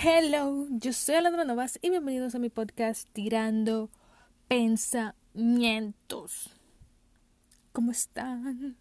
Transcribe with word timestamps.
Hello, 0.00 0.68
yo 0.70 0.92
soy 0.92 1.16
Alondra 1.16 1.44
Novas 1.44 1.80
y 1.82 1.90
bienvenidos 1.90 2.36
a 2.36 2.38
mi 2.38 2.50
podcast 2.50 3.08
Tirando 3.12 3.90
Pensamientos. 4.46 6.50
¿Cómo 7.72 7.90
están? 7.90 8.76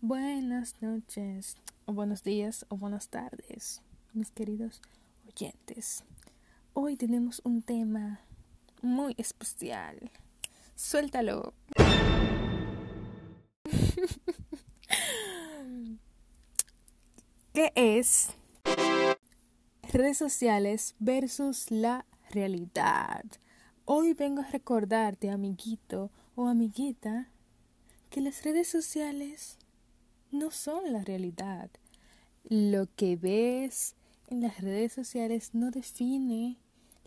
Buenas 0.00 0.80
noches, 0.80 1.56
o 1.86 1.92
buenos 1.92 2.22
días, 2.22 2.66
o 2.68 2.76
buenas 2.76 3.08
tardes, 3.08 3.82
mis 4.12 4.30
queridos 4.30 4.80
oyentes. 5.26 6.04
Hoy 6.72 6.94
tenemos 6.94 7.40
un 7.42 7.62
tema 7.62 8.20
muy 8.80 9.16
especial. 9.18 10.12
Suéltalo. 10.76 11.52
¿Qué 17.52 17.72
es 17.74 18.36
redes 19.92 20.18
sociales 20.18 20.94
versus 20.98 21.70
la 21.70 22.06
realidad? 22.30 23.24
Hoy 23.84 24.14
vengo 24.14 24.42
a 24.42 24.50
recordarte, 24.50 25.30
amiguito 25.30 26.10
o 26.36 26.46
amiguita, 26.46 27.28
que 28.08 28.20
las 28.20 28.44
redes 28.44 28.68
sociales 28.68 29.58
no 30.30 30.50
son 30.50 30.92
la 30.92 31.02
realidad. 31.02 31.70
Lo 32.48 32.86
que 32.94 33.16
ves 33.16 33.96
en 34.28 34.42
las 34.42 34.60
redes 34.60 34.92
sociales 34.92 35.50
no 35.54 35.70
define 35.70 36.56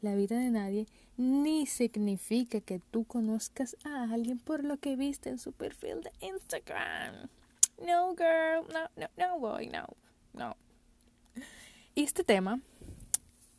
la 0.02 0.16
vida 0.16 0.38
de 0.38 0.50
nadie 0.50 0.88
ni 1.16 1.66
significa 1.66 2.60
que 2.60 2.80
tú 2.80 3.06
conozcas 3.06 3.78
a 3.86 4.04
alguien 4.12 4.40
por 4.40 4.64
lo 4.64 4.78
que 4.78 4.96
viste 4.96 5.30
en 5.30 5.40
su 5.40 5.54
perfil 5.54 6.02
de 6.02 6.12
Instagram. 6.28 7.30
No, 7.80 8.16
girl, 8.16 8.68
no, 8.74 8.90
no, 8.98 9.08
no, 9.18 9.40
boy, 9.40 9.68
no, 9.68 9.88
no. 10.34 10.58
Y 11.96 12.04
este 12.04 12.24
tema 12.24 12.60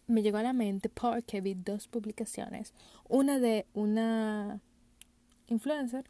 me 0.06 0.22
llegó 0.22 0.38
a 0.38 0.42
la 0.42 0.52
mente 0.52 0.88
porque 0.88 1.40
vi 1.40 1.54
dos 1.54 1.88
publicaciones. 1.88 2.72
Una 3.08 3.38
de 3.38 3.66
una 3.74 4.60
influencer, 5.48 6.04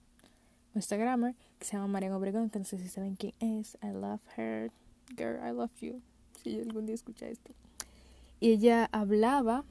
Instagramer, 0.75 1.35
que 1.59 1.65
se 1.65 1.73
llama 1.73 1.89
Marian 1.89 2.13
Obregón, 2.13 2.51
que 2.51 2.59
no 2.59 2.65
sé 2.65 2.79
si 2.79 2.89
saben 2.89 3.17
quién 3.17 3.35
es. 3.41 3.79
I 3.83 3.93
love 3.93 4.23
her. 4.37 4.71
Girl, 5.17 5.37
I 5.37 5.53
love 5.53 5.73
you. 5.81 6.01
Si 6.43 6.61
algún 6.61 6.87
día 6.87 6.95
escucha 6.95 7.29
esto. 7.29 7.53
Y 8.41 8.51
ella 8.51 8.89
hablaba 8.93 9.65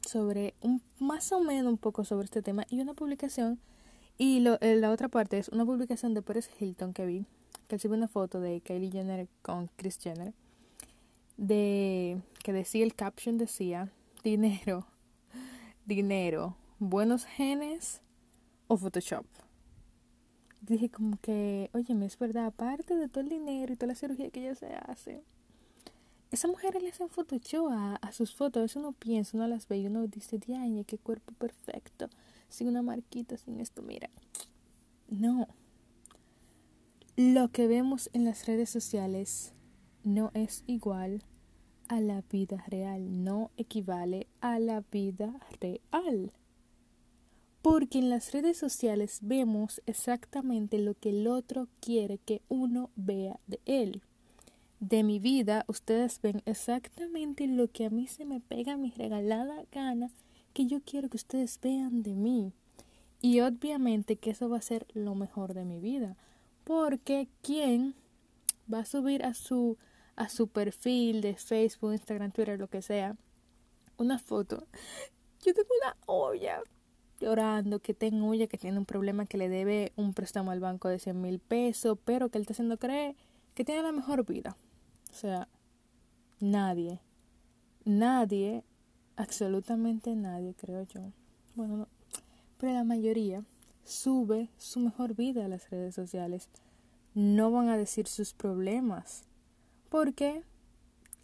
sobre 0.00 0.54
un 0.60 0.82
más 0.98 1.30
o 1.32 1.40
menos 1.40 1.70
un 1.70 1.78
poco 1.78 2.04
sobre 2.04 2.24
este 2.24 2.42
tema 2.42 2.64
y 2.70 2.80
una 2.80 2.94
publicación 2.94 3.60
y 4.18 4.40
lo, 4.40 4.58
eh, 4.60 4.76
la 4.76 4.90
otra 4.90 5.08
parte 5.08 5.38
es 5.38 5.48
una 5.50 5.64
publicación 5.64 6.14
de 6.14 6.22
Paris 6.22 6.50
Hilton 6.58 6.92
que 6.92 7.06
vi 7.06 7.26
que 7.68 7.76
él 7.76 7.92
una 7.92 8.08
foto 8.08 8.40
de 8.40 8.60
Kylie 8.60 8.90
Jenner 8.90 9.28
con 9.42 9.70
Chris 9.76 9.98
Jenner 9.98 10.34
de 11.40 12.20
que 12.44 12.52
decía 12.52 12.84
el 12.84 12.94
caption 12.94 13.38
decía 13.38 13.90
dinero 14.22 14.86
dinero 15.86 16.54
buenos 16.78 17.24
genes 17.24 18.02
o 18.68 18.76
Photoshop 18.76 19.24
dije 20.60 20.90
como 20.90 21.18
que 21.22 21.70
oye 21.72 21.96
es 22.04 22.18
verdad 22.18 22.44
aparte 22.44 22.94
de 22.94 23.08
todo 23.08 23.22
el 23.22 23.30
dinero 23.30 23.72
y 23.72 23.76
toda 23.76 23.86
la 23.86 23.94
cirugía 23.94 24.28
que 24.28 24.40
ella 24.40 24.54
se 24.54 24.74
hace 24.74 25.24
esa 26.30 26.46
mujeres 26.46 26.82
le 26.82 26.90
hacen 26.90 27.08
Photoshop 27.08 27.70
a, 27.70 27.96
a 27.96 28.12
sus 28.12 28.36
fotos, 28.36 28.62
eso 28.62 28.78
uno 28.78 28.92
piensa, 28.92 29.36
uno 29.36 29.48
las 29.48 29.66
ve 29.66 29.78
y 29.78 29.86
uno 29.88 30.06
dice, 30.06 30.38
diañe, 30.38 30.84
qué 30.84 30.96
cuerpo 30.96 31.32
perfecto, 31.32 32.08
sin 32.48 32.68
una 32.68 32.82
marquita, 32.82 33.36
sin 33.36 33.58
esto, 33.58 33.82
mira. 33.82 34.10
No. 35.08 35.48
Lo 37.16 37.48
que 37.48 37.66
vemos 37.66 38.10
en 38.12 38.24
las 38.24 38.46
redes 38.46 38.70
sociales 38.70 39.52
no 40.04 40.30
es 40.34 40.62
igual 40.68 41.24
a 41.90 42.00
la 42.00 42.22
vida 42.30 42.64
real, 42.68 43.24
no 43.24 43.50
equivale 43.56 44.26
a 44.40 44.58
la 44.58 44.82
vida 44.90 45.34
real. 45.60 46.32
Porque 47.62 47.98
en 47.98 48.08
las 48.08 48.32
redes 48.32 48.56
sociales 48.56 49.18
vemos 49.22 49.82
exactamente 49.86 50.78
lo 50.78 50.94
que 50.94 51.10
el 51.10 51.26
otro 51.26 51.68
quiere 51.80 52.18
que 52.18 52.42
uno 52.48 52.90
vea 52.96 53.38
de 53.46 53.60
él 53.66 54.02
de 54.80 55.02
mi 55.02 55.18
vida, 55.18 55.66
ustedes 55.68 56.20
ven 56.22 56.42
exactamente 56.46 57.46
lo 57.46 57.68
que 57.68 57.84
a 57.84 57.90
mí 57.90 58.06
se 58.06 58.24
me 58.24 58.40
pega 58.40 58.78
mi 58.78 58.90
regalada 58.90 59.64
gana 59.70 60.10
que 60.54 60.66
yo 60.66 60.80
quiero 60.80 61.10
que 61.10 61.18
ustedes 61.18 61.60
vean 61.62 62.02
de 62.02 62.14
mí. 62.14 62.52
Y 63.20 63.40
obviamente 63.40 64.16
que 64.16 64.30
eso 64.30 64.48
va 64.48 64.56
a 64.56 64.62
ser 64.62 64.86
lo 64.94 65.14
mejor 65.14 65.52
de 65.52 65.66
mi 65.66 65.80
vida. 65.80 66.16
Porque 66.64 67.28
¿quién 67.42 67.94
va 68.72 68.80
a 68.80 68.84
subir 68.86 69.22
a 69.22 69.34
su 69.34 69.76
a 70.20 70.28
su 70.28 70.48
perfil 70.48 71.22
de 71.22 71.34
Facebook, 71.34 71.92
Instagram, 71.92 72.30
Twitter, 72.30 72.58
lo 72.58 72.68
que 72.68 72.82
sea, 72.82 73.16
una 73.96 74.18
foto? 74.18 74.66
Yo 75.42 75.54
tengo 75.54 75.70
una 75.82 75.96
olla 76.04 76.62
llorando 77.18 77.80
que 77.80 77.94
tengo 77.94 78.28
olla 78.28 78.46
que 78.46 78.58
tiene 78.58 78.76
un 78.76 78.84
problema 78.84 79.24
que 79.24 79.38
le 79.38 79.48
debe 79.48 79.92
un 79.96 80.12
préstamo 80.12 80.50
al 80.50 80.60
banco 80.60 80.88
de 80.88 80.98
100 80.98 81.18
mil 81.18 81.38
pesos, 81.38 81.96
pero 82.04 82.28
que 82.28 82.36
él 82.36 82.42
está 82.42 82.52
haciendo 82.52 82.76
creer 82.76 83.16
que 83.54 83.64
tiene 83.64 83.82
la 83.82 83.92
mejor 83.92 84.26
vida. 84.26 84.58
O 85.10 85.14
sea, 85.14 85.48
nadie, 86.38 87.00
nadie, 87.86 88.62
absolutamente 89.16 90.14
nadie, 90.16 90.54
creo 90.54 90.82
yo. 90.82 91.00
Bueno, 91.54 91.78
no, 91.78 91.88
pero 92.58 92.74
la 92.74 92.84
mayoría 92.84 93.42
sube 93.84 94.50
su 94.58 94.80
mejor 94.80 95.14
vida 95.14 95.46
a 95.46 95.48
las 95.48 95.70
redes 95.70 95.94
sociales. 95.94 96.50
No 97.14 97.50
van 97.50 97.70
a 97.70 97.78
decir 97.78 98.06
sus 98.06 98.34
problemas. 98.34 99.24
Porque 99.90 100.42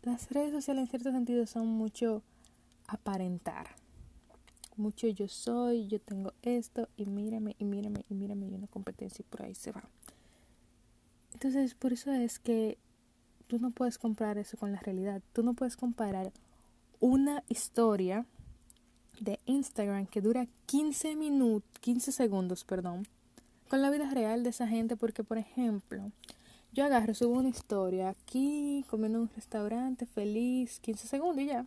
las 0.03 0.31
redes 0.31 0.53
sociales 0.53 0.82
en 0.82 0.91
cierto 0.91 1.10
sentido 1.12 1.47
son 1.47 1.69
mucho 1.69 2.22
aparentar. 2.87 3.69
Mucho 4.77 5.09
yo 5.09 5.28
soy, 5.28 5.88
yo 5.88 5.99
tengo 6.00 6.34
esto 6.43 6.88
y 6.97 7.06
mírame 7.06 7.56
y 7.59 7.65
mírame 7.65 8.05
y 8.10 8.15
mírame 8.15 8.47
y 8.47 8.55
una 8.55 8.66
competencia 8.66 9.22
y 9.22 9.31
por 9.31 9.43
ahí 9.43 9.55
se 9.55 9.72
va. 9.72 9.82
Entonces, 11.32 11.75
por 11.75 11.93
eso 11.93 12.12
es 12.12 12.38
que 12.38 12.76
tú 13.47 13.59
no 13.59 13.71
puedes 13.71 13.99
comparar 13.99 14.38
eso 14.38 14.56
con 14.56 14.72
la 14.72 14.81
realidad. 14.81 15.22
Tú 15.32 15.43
no 15.43 15.55
puedes 15.55 15.76
comparar 15.76 16.32
una 17.00 17.43
historia 17.49 18.26
de 19.21 19.38
Instagram 19.47 20.06
que 20.06 20.21
dura 20.21 20.47
15 20.66 21.16
minutos, 21.16 21.69
15 21.81 22.12
segundos, 22.12 22.65
perdón, 22.65 23.06
con 23.69 23.82
la 23.82 23.91
vida 23.91 24.10
real 24.10 24.43
de 24.43 24.50
esa 24.50 24.66
gente 24.66 24.97
porque 24.97 25.25
por 25.25 25.38
ejemplo, 25.38 26.10
yo 26.76 26.84
agarro, 26.84 27.14
subo 27.14 27.38
una 27.38 27.48
historia 27.48 28.10
aquí 28.10 28.84
comiendo 28.91 29.16
en 29.16 29.22
un 29.22 29.31
restaurante 29.34 30.04
feliz, 30.04 30.78
15 30.81 31.09
segundos 31.09 31.42
y 31.42 31.47
ya. 31.47 31.64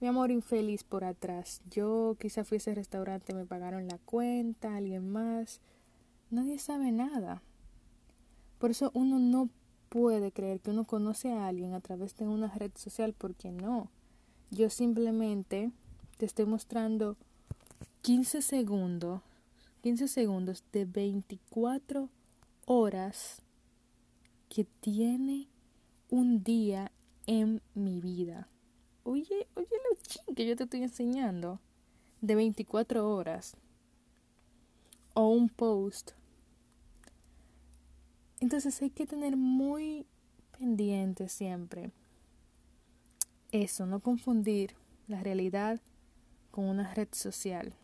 Mi 0.00 0.08
amor 0.08 0.32
infeliz 0.32 0.82
por 0.82 1.04
atrás. 1.04 1.62
Yo 1.70 2.16
quizá 2.18 2.42
fui 2.42 2.56
a 2.56 2.58
ese 2.58 2.74
restaurante, 2.74 3.34
me 3.34 3.46
pagaron 3.46 3.86
la 3.86 3.98
cuenta, 3.98 4.76
alguien 4.76 5.08
más. 5.08 5.60
Nadie 6.28 6.58
sabe 6.58 6.90
nada. 6.90 7.40
Por 8.58 8.72
eso 8.72 8.90
uno 8.94 9.20
no 9.20 9.48
puede 9.90 10.32
creer 10.32 10.58
que 10.58 10.72
uno 10.72 10.84
conoce 10.84 11.32
a 11.32 11.46
alguien 11.46 11.72
a 11.72 11.80
través 11.80 12.16
de 12.16 12.26
una 12.26 12.52
red 12.52 12.72
social 12.74 13.14
porque 13.16 13.52
no. 13.52 13.92
Yo 14.50 14.70
simplemente 14.70 15.70
te 16.18 16.26
estoy 16.26 16.46
mostrando 16.46 17.16
15 18.02 18.42
segundos, 18.42 19.20
15 19.82 20.08
segundos 20.08 20.64
de 20.72 20.84
24 20.84 22.08
horas 22.66 23.45
que 24.48 24.64
tiene 24.64 25.48
un 26.08 26.42
día 26.42 26.92
en 27.26 27.62
mi 27.74 28.00
vida. 28.00 28.48
Oye, 29.02 29.48
oye 29.54 29.68
lo 29.90 29.96
ching 30.02 30.34
que 30.34 30.46
yo 30.46 30.56
te 30.56 30.64
estoy 30.64 30.82
enseñando 30.82 31.60
de 32.20 32.34
24 32.34 33.08
horas 33.08 33.56
o 35.14 35.28
un 35.28 35.48
post 35.48 36.12
entonces 38.40 38.80
hay 38.82 38.90
que 38.90 39.06
tener 39.06 39.36
muy 39.36 40.06
pendiente 40.58 41.28
siempre 41.28 41.90
eso, 43.52 43.86
no 43.86 44.00
confundir 44.00 44.74
la 45.06 45.22
realidad 45.22 45.80
con 46.50 46.64
una 46.64 46.92
red 46.94 47.08
social. 47.12 47.74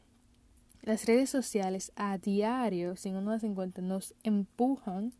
Las 0.83 1.07
redes 1.07 1.31
sociales 1.31 1.93
a 1.95 2.19
diario, 2.19 2.97
sin 2.97 3.17
uno 3.17 3.31
das 3.31 3.45
en 3.45 3.55
cuenta, 3.55 3.81
nos 3.81 4.15
empujan 4.25 5.13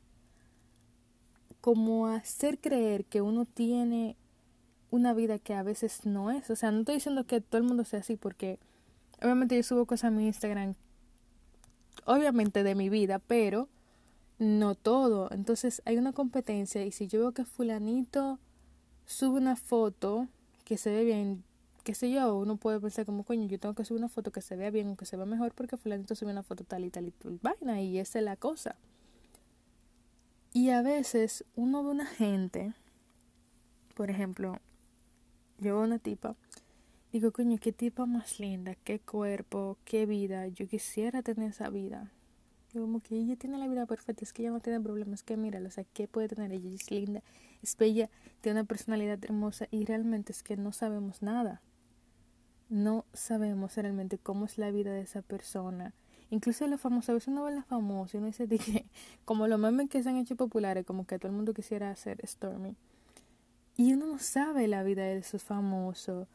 como 1.63 2.09
hacer 2.09 2.59
creer 2.59 3.05
que 3.05 3.23
uno 3.23 3.47
tiene 3.47 4.17
una 4.91 5.15
vida 5.15 5.39
que 5.39 5.55
a 5.55 5.63
veces 5.63 6.05
no 6.05 6.31
es. 6.33 6.51
O 6.51 6.57
sea, 6.57 6.73
no 6.73 6.81
estoy 6.81 6.97
diciendo 6.97 7.25
que 7.25 7.41
todo 7.41 7.61
el 7.61 7.67
mundo 7.67 7.85
sea 7.85 8.01
así 8.01 8.17
porque 8.17 8.59
obviamente 9.23 9.57
yo 9.57 9.63
subo 9.63 9.87
cosas 9.87 10.09
a 10.09 10.11
mi 10.11 10.27
Instagram, 10.27 10.75
obviamente 12.05 12.65
de 12.65 12.75
mi 12.75 12.89
vida, 12.89 13.21
pero 13.21 13.69
no 14.41 14.75
todo. 14.75 15.31
Entonces 15.31 15.83
hay 15.85 15.97
una 15.97 16.13
competencia 16.13 16.85
y 16.85 16.91
si 16.91 17.07
yo 17.07 17.21
veo 17.21 17.33
que 17.33 17.45
fulanito 17.45 18.41
sube 19.07 19.39
una 19.39 19.55
foto 19.55 20.27
que 20.65 20.77
se 20.77 20.91
ve 20.91 21.05
bien, 21.05 21.45
qué 21.85 21.95
sé 21.95 22.11
yo, 22.11 22.37
uno 22.37 22.57
puede 22.57 22.81
pensar 22.81 23.07
como, 23.07 23.23
coño, 23.23 23.47
yo 23.47 23.61
tengo 23.61 23.77
que 23.77 23.85
subir 23.85 24.01
una 24.01 24.09
foto 24.09 24.33
que 24.33 24.43
se 24.43 24.57
vea 24.57 24.71
bien 24.71 24.89
o 24.89 24.97
que 24.97 25.07
se 25.07 25.17
vea 25.17 25.27
mejor 25.27 25.55
porque 25.55 25.77
fulanito 25.77 26.17
sube 26.17 26.33
una 26.33 26.43
foto 26.43 26.65
tal 26.65 26.85
y 26.85 26.91
tal 26.91 27.07
y 27.07 27.13
tal, 27.13 27.39
vaina 27.41 27.81
y 27.81 28.01
esa 28.01 28.19
es 28.19 28.25
la 28.25 28.35
cosa. 28.35 28.75
Y 30.55 30.69
a 30.69 30.83
veces 30.83 31.47
uno 31.55 31.83
ve 31.83 31.91
una 31.91 32.05
gente, 32.05 32.75
por 33.95 34.11
ejemplo, 34.11 34.59
yo 35.59 35.77
veo 35.77 35.85
una 35.85 35.99
tipa, 35.99 36.37
digo, 37.11 37.33
coño, 37.33 37.57
qué 37.59 37.73
tipa 37.73 38.05
más 38.05 38.39
linda, 38.39 38.75
qué 38.75 39.01
cuerpo, 39.01 39.79
qué 39.87 40.05
vida, 40.05 40.49
yo 40.49 40.69
quisiera 40.69 41.23
tener 41.23 41.53
esa 41.53 41.71
vida. 41.71 42.13
Yo 42.75 42.83
como 42.83 43.01
que 43.01 43.17
ella 43.17 43.37
tiene 43.37 43.57
la 43.57 43.67
vida 43.67 43.87
perfecta, 43.87 44.25
es 44.25 44.35
que 44.35 44.43
ella 44.43 44.51
no 44.51 44.61
tiene 44.61 44.79
problemas, 44.79 45.23
que 45.23 45.39
mira, 45.39 45.59
o 45.59 45.71
sea, 45.71 45.85
¿qué 45.85 46.07
puede 46.07 46.29
tener 46.29 46.53
ella? 46.53 46.69
es 46.69 46.91
linda, 46.91 47.23
es 47.63 47.75
bella, 47.79 48.11
tiene 48.43 48.61
una 48.61 48.69
personalidad 48.69 49.25
hermosa 49.25 49.69
y 49.71 49.87
realmente 49.87 50.33
es 50.33 50.43
que 50.43 50.59
no 50.59 50.73
sabemos 50.73 51.23
nada. 51.23 51.63
No 52.69 53.07
sabemos 53.15 53.77
realmente 53.77 54.19
cómo 54.19 54.45
es 54.45 54.59
la 54.59 54.71
vida 54.71 54.93
de 54.93 55.01
esa 55.01 55.23
persona. 55.23 55.95
Incluso 56.33 56.67
los 56.67 56.81
famosos, 56.81 57.11
a 57.11 57.13
veces 57.13 57.29
uno 57.29 57.45
ve 57.45 57.53
a 57.53 57.57
los 57.57 57.67
famosos 57.67 58.15
y 58.15 58.17
uno 58.17 58.29
dice 58.29 58.49
que, 58.49 58.87
como 59.27 59.47
los 59.49 59.61
memes 59.61 59.91
que 59.91 60.03
se 60.03 60.09
han 60.09 60.17
hecho 60.17 60.35
populares, 60.35 60.87
como 60.87 61.07
que 61.07 61.19
todo 61.19 61.29
el 61.29 61.37
mundo 61.37 61.53
quisiera 61.53 61.91
hacer 61.91 62.27
Stormy. 62.27 62.75
Y 63.77 63.93
uno 63.93 64.07
no 64.07 64.19
sabe 64.19 64.67
la 64.67 64.83
vida 64.83 65.03
de 65.03 65.19
esos 65.19 65.43
famosos, 65.43 66.27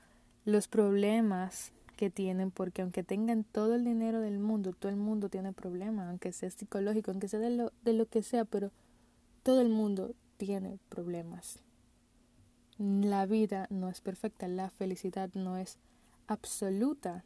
los 0.45 0.67
problemas 0.67 1.71
que 1.95 2.11
tienen, 2.11 2.51
porque 2.51 2.83
aunque 2.83 3.01
tengan 3.01 3.43
todo 3.43 3.73
el 3.73 3.85
dinero 3.85 4.21
del 4.21 4.37
mundo, 4.37 4.71
todo 4.71 4.91
el 4.91 4.97
mundo 4.97 5.29
tiene 5.29 5.51
problemas, 5.51 6.09
aunque 6.09 6.31
sea 6.31 6.51
psicológico, 6.51 7.09
aunque 7.09 7.27
sea 7.27 7.39
de 7.39 7.49
lo, 7.49 7.73
de 7.83 7.93
lo 7.93 8.05
que 8.05 8.21
sea, 8.21 8.45
pero 8.45 8.69
todo 9.41 9.61
el 9.61 9.69
mundo 9.69 10.13
tiene 10.37 10.77
problemas. 10.89 11.57
La 12.77 13.25
vida 13.25 13.65
no 13.71 13.89
es 13.89 13.99
perfecta, 14.01 14.47
la 14.47 14.69
felicidad 14.69 15.31
no 15.33 15.57
es 15.57 15.79
absoluta. 16.27 17.23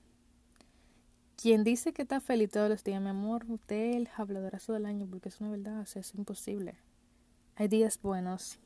Quien 1.36 1.64
dice 1.64 1.94
que 1.94 2.04
está 2.04 2.22
feliz 2.22 2.52
todos 2.52 2.70
los 2.70 2.84
días, 2.84 3.02
mi 3.02 3.10
amor, 3.10 3.46
usted 3.50 3.96
el 3.96 4.10
habladorazo 4.16 4.74
del 4.74 4.86
año, 4.86 5.08
porque 5.10 5.30
es 5.30 5.42
una 5.42 5.50
verdad, 5.50 5.88
es 5.96 6.14
imposible. 6.16 6.76
Hay 7.56 7.68
días 7.68 8.00
buenos, 8.02 8.60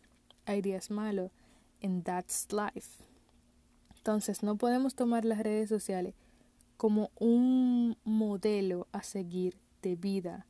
hay 0.46 0.62
días 0.62 0.92
malos, 0.92 1.32
and 1.82 2.04
that's 2.04 2.48
life. 2.52 3.04
Entonces, 3.96 4.44
no 4.44 4.58
podemos 4.58 4.94
tomar 4.94 5.26
las 5.26 5.40
redes 5.40 5.70
sociales 5.70 6.14
como 6.78 7.12
un 7.18 7.98
modelo 8.04 8.88
a 8.92 9.04
seguir 9.04 9.58
de 9.82 9.96
vida, 9.96 10.46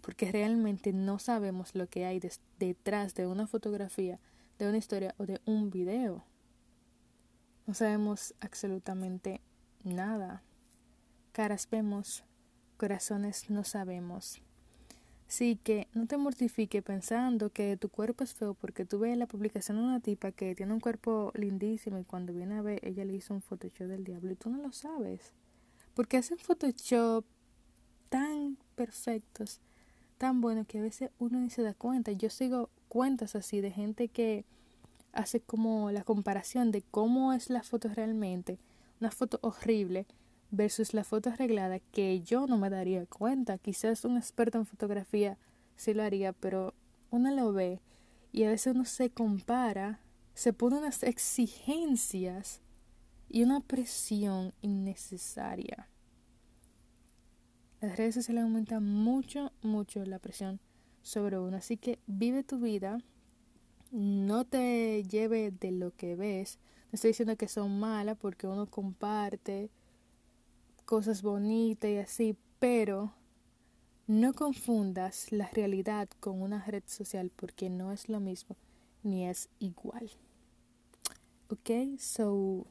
porque 0.00 0.30
realmente 0.30 0.92
no 0.92 1.18
sabemos 1.18 1.74
lo 1.74 1.88
que 1.88 2.06
hay 2.06 2.20
detrás 2.58 3.14
de 3.14 3.26
una 3.26 3.46
fotografía, 3.46 4.20
de 4.58 4.68
una 4.68 4.78
historia 4.78 5.14
o 5.18 5.26
de 5.26 5.40
un 5.44 5.70
video. 5.70 6.24
No 7.66 7.74
sabemos 7.74 8.34
absolutamente 8.40 9.40
nada. 9.84 10.42
Caras 11.32 11.68
vemos, 11.70 12.24
corazones 12.76 13.50
no 13.50 13.62
sabemos. 13.62 14.42
Así 15.28 15.54
que 15.62 15.86
no 15.94 16.06
te 16.06 16.16
mortifique 16.16 16.82
pensando 16.82 17.50
que 17.50 17.76
tu 17.76 17.88
cuerpo 17.88 18.24
es 18.24 18.34
feo 18.34 18.54
porque 18.54 18.84
tú 18.84 18.98
ves 18.98 19.16
la 19.16 19.28
publicación 19.28 19.76
de 19.76 19.84
una 19.84 20.00
tipa 20.00 20.32
que 20.32 20.56
tiene 20.56 20.72
un 20.72 20.80
cuerpo 20.80 21.30
lindísimo 21.36 22.00
y 22.00 22.04
cuando 22.04 22.32
viene 22.32 22.56
a 22.56 22.62
ver 22.62 22.80
ella 22.82 23.04
le 23.04 23.14
hizo 23.14 23.32
un 23.32 23.42
Photoshop 23.42 23.86
del 23.86 24.02
diablo 24.02 24.32
y 24.32 24.34
tú 24.34 24.50
no 24.50 24.60
lo 24.60 24.72
sabes. 24.72 25.32
Porque 25.94 26.16
hacen 26.16 26.38
Photoshop 26.38 27.24
tan 28.08 28.58
perfectos, 28.74 29.60
tan 30.18 30.40
buenos 30.40 30.66
que 30.66 30.80
a 30.80 30.82
veces 30.82 31.10
uno 31.20 31.38
ni 31.38 31.50
se 31.50 31.62
da 31.62 31.74
cuenta. 31.74 32.10
Yo 32.10 32.28
sigo 32.28 32.70
cuentas 32.88 33.36
así 33.36 33.60
de 33.60 33.70
gente 33.70 34.08
que 34.08 34.44
hace 35.12 35.38
como 35.38 35.92
la 35.92 36.02
comparación 36.02 36.72
de 36.72 36.82
cómo 36.82 37.32
es 37.32 37.50
la 37.50 37.62
foto 37.62 37.88
realmente, 37.88 38.58
una 39.00 39.12
foto 39.12 39.38
horrible 39.42 40.06
versus 40.50 40.94
la 40.94 41.04
foto 41.04 41.30
arreglada 41.30 41.78
que 41.78 42.20
yo 42.20 42.46
no 42.46 42.58
me 42.58 42.70
daría 42.70 43.06
cuenta. 43.06 43.58
Quizás 43.58 44.04
un 44.04 44.16
experto 44.16 44.58
en 44.58 44.66
fotografía 44.66 45.38
sí 45.76 45.94
lo 45.94 46.02
haría, 46.02 46.32
pero 46.32 46.74
uno 47.10 47.30
lo 47.34 47.52
ve 47.52 47.80
y 48.32 48.44
a 48.44 48.50
veces 48.50 48.74
uno 48.74 48.84
se 48.84 49.10
compara, 49.10 50.00
se 50.34 50.52
pone 50.52 50.78
unas 50.78 51.02
exigencias 51.02 52.60
y 53.28 53.42
una 53.42 53.60
presión 53.60 54.52
innecesaria. 54.60 55.88
Las 57.80 57.96
redes 57.96 58.14
sociales 58.14 58.44
aumentan 58.44 58.84
mucho, 58.84 59.52
mucho 59.62 60.04
la 60.04 60.18
presión 60.18 60.60
sobre 61.02 61.38
uno. 61.38 61.56
Así 61.56 61.76
que 61.76 61.98
vive 62.06 62.42
tu 62.42 62.58
vida, 62.58 62.98
no 63.90 64.44
te 64.44 65.02
lleve 65.04 65.50
de 65.50 65.72
lo 65.72 65.94
que 65.96 66.14
ves. 66.14 66.58
No 66.92 66.96
estoy 66.96 67.10
diciendo 67.10 67.36
que 67.36 67.48
son 67.48 67.80
malas 67.80 68.18
porque 68.20 68.46
uno 68.46 68.66
comparte 68.66 69.70
cosas 70.90 71.22
bonitas 71.22 71.88
y 71.88 71.98
así, 71.98 72.36
pero 72.58 73.14
no 74.08 74.34
confundas 74.34 75.30
la 75.30 75.48
realidad 75.50 76.08
con 76.18 76.42
una 76.42 76.64
red 76.64 76.82
social 76.84 77.30
porque 77.30 77.70
no 77.70 77.92
es 77.92 78.08
lo 78.08 78.18
mismo 78.18 78.56
ni 79.04 79.24
es 79.28 79.48
igual. 79.60 80.10
Ok, 81.48 81.70
so 81.96 82.66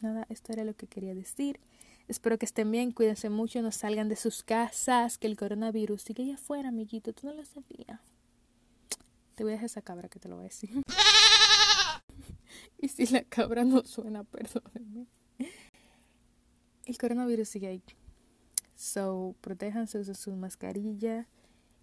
nada, 0.00 0.24
esto 0.30 0.54
era 0.54 0.64
lo 0.64 0.74
que 0.74 0.86
quería 0.86 1.14
decir. 1.14 1.60
Espero 2.08 2.38
que 2.38 2.46
estén 2.46 2.70
bien, 2.70 2.92
cuídense 2.92 3.28
mucho, 3.28 3.60
no 3.60 3.72
salgan 3.72 4.08
de 4.08 4.16
sus 4.16 4.42
casas, 4.42 5.18
que 5.18 5.26
el 5.26 5.36
coronavirus 5.36 6.00
sigue 6.00 6.22
allá 6.22 6.36
afuera, 6.36 6.70
amiguito, 6.70 7.12
tú 7.12 7.26
no 7.26 7.34
lo 7.34 7.44
sabías. 7.44 8.00
Te 9.34 9.44
voy 9.44 9.52
a 9.52 9.56
dejar 9.56 9.66
esa 9.66 9.82
cabra 9.82 10.08
que 10.08 10.18
te 10.18 10.30
lo 10.30 10.36
voy 10.36 10.46
a 10.46 10.48
decir. 10.48 10.82
y 12.78 12.88
si 12.88 13.06
la 13.08 13.22
cabra 13.22 13.64
no 13.64 13.84
suena, 13.84 14.24
perdónenme 14.24 15.08
el 16.86 16.98
coronavirus 16.98 17.48
sigue 17.48 17.68
ahí. 17.68 17.82
So, 18.76 19.34
protéjanse, 19.40 19.98
usen 19.98 20.14
su 20.14 20.34
mascarilla 20.36 21.26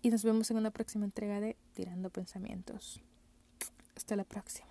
y 0.02 0.10
nos 0.10 0.24
vemos 0.24 0.52
en 0.52 0.58
una 0.58 0.72
próxima 0.72 1.06
entrega 1.06 1.40
de 1.40 1.56
Tirando 1.74 2.10
Pensamientos. 2.10 3.02
Hasta 3.96 4.16
la 4.16 4.24
próxima. 4.24 4.71